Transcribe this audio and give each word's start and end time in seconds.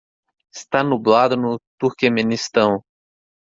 está 0.51 0.83
nublado 0.83 1.37
no 1.37 1.59
Turquemenistão 1.79 2.83